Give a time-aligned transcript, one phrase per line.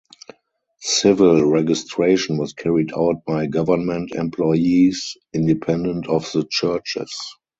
[0.79, 7.11] Civil registration was carried out by government employees independent of the churches.